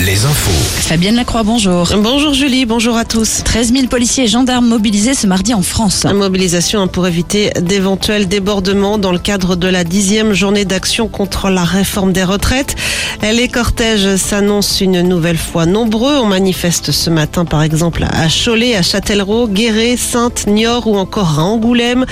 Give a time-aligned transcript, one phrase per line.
[0.00, 0.50] Les infos.
[0.88, 1.92] Fabienne Lacroix, bonjour.
[1.98, 3.42] Bonjour Julie, bonjour à tous.
[3.44, 6.04] 13 000 policiers et gendarmes mobilisés ce mardi en France.
[6.04, 11.64] Mobilisation pour éviter d'éventuels débordements dans le cadre de la dixième journée d'action contre la
[11.64, 12.76] réforme des retraites.
[13.22, 16.16] Les cortèges s'annoncent une nouvelle fois nombreux.
[16.16, 21.38] On manifeste ce matin par exemple à Cholet, à Châtellerault, Guéret, Sainte, Niort ou encore
[21.38, 22.06] à Angoulême.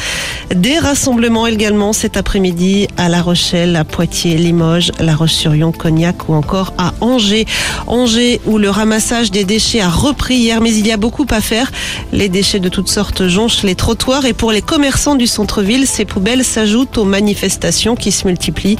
[0.54, 6.34] Des rassemblements également cet après-midi à La Rochelle, à Poitiers, Limoges, La Roche-sur-Yon, Cognac ou
[6.34, 7.46] encore à Angers.
[7.86, 11.40] Angers où le ramassage des déchets a repris hier, mais il y a beaucoup à
[11.40, 11.70] faire.
[12.12, 16.04] Les déchets de toutes sortes jonchent les trottoirs et pour les commerçants du centre-ville, ces
[16.04, 18.78] poubelles s'ajoutent aux manifestations qui se multiplient.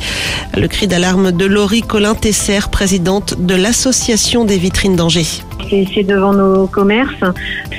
[0.56, 5.47] Le cri d'alarme de Laurie Colin-Tesser, présidente de l'association des vitrines d'Angers.
[5.70, 7.22] C'est devant nos commerces,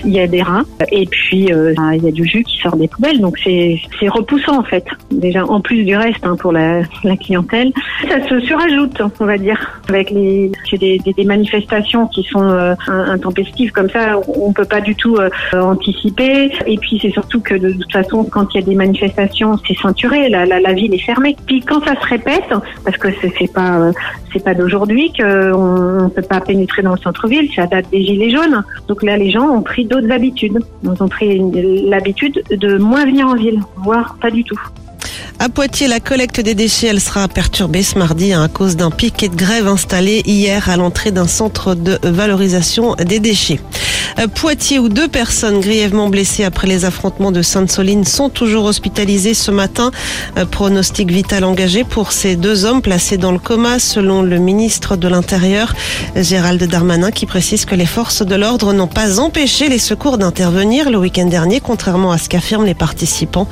[0.06, 2.76] il y a des rats et puis euh, il y a du jus qui sort
[2.76, 4.86] des poubelles, donc c'est repoussant en fait.
[5.12, 7.72] Déjà en plus du reste hein, pour la, la, clientèle,
[8.08, 12.76] ça se surajoute, on va dire, avec les des, des, des, manifestations qui sont euh,
[12.88, 16.52] intempestives comme ça, on peut pas du tout euh, anticiper.
[16.66, 19.77] Et puis c'est surtout que de toute façon, quand il y a des manifestations, c'est
[19.77, 21.36] ceinturé, la, la, la, ville est fermée.
[21.46, 22.43] Puis quand ça se répète,
[22.84, 23.91] parce que c'est pas euh,
[24.32, 28.31] c'est pas d'aujourd'hui qu'on ne peut pas pénétrer dans le centre-ville, ça date des gilets
[28.31, 28.63] jaunes.
[28.87, 30.59] Donc là, les gens ont pris d'autres habitudes.
[30.84, 31.41] Ils ont pris
[31.89, 34.59] l'habitude de moins venir en ville, voire pas du tout.
[35.41, 39.29] À Poitiers, la collecte des déchets, elle sera perturbée ce mardi à cause d'un piquet
[39.29, 43.62] de grève installé hier à l'entrée d'un centre de valorisation des déchets.
[44.18, 49.34] Euh, Poitiers où deux personnes grièvement blessées après les affrontements de Sainte-Soline sont toujours hospitalisées
[49.34, 49.91] ce matin.
[50.38, 54.96] Euh, pronostic vital engagé pour ces deux hommes placés dans le coma selon le ministre
[54.96, 55.74] de l'Intérieur
[56.15, 60.90] Gérald Darmanin qui précise que les forces de l'ordre n'ont pas empêché les secours d'intervenir
[60.90, 63.48] le week-end dernier contrairement à ce qu'affirment les participants.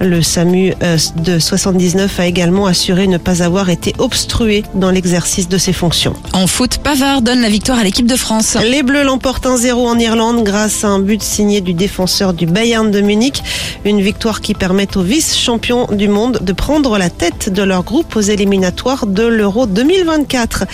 [0.00, 5.48] Le SAMU euh, de 79 a également assuré ne pas avoir été obstrué dans l'exercice
[5.48, 6.14] de ses fonctions.
[6.32, 8.56] En foot, Pavard donne la victoire à l'équipe de France.
[8.62, 13.02] Les Bleus l'emportent 1-0 en Grâce à un but signé du défenseur du Bayern de
[13.02, 13.42] Munich.
[13.84, 18.16] Une victoire qui permet aux vice-champions du monde de prendre la tête de leur groupe
[18.16, 20.64] aux éliminatoires de l'Euro 2024.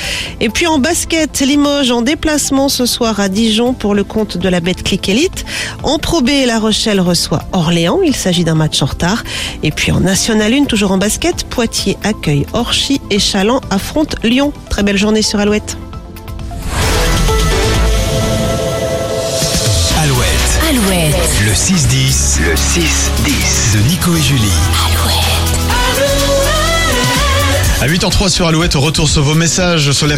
[0.41, 4.49] Et puis en basket, Limoges en déplacement ce soir à Dijon pour le compte de
[4.49, 5.45] la Betclic Elite.
[5.83, 8.01] En Pro B, La Rochelle reçoit Orléans.
[8.05, 9.25] Il s'agit d'un match en retard.
[9.65, 14.53] Et puis en National 1, toujours en basket, Poitiers accueille Orchy et Chaland affrontent Lyon.
[14.71, 15.41] Très belle journée sur.
[15.41, 15.77] Alouette.
[21.45, 22.41] Le 6-10.
[22.41, 23.75] Le 6-10.
[23.75, 24.49] De Nico et Julie.
[24.87, 25.45] Alouette.
[27.83, 30.13] À 8h03 sur Alouette, retour sur vos messages sur les